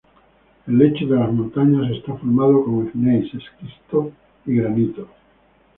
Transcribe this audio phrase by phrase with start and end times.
[0.65, 4.11] El lecho de las montañas está formado por gneis, esquisto
[4.47, 5.07] y granito.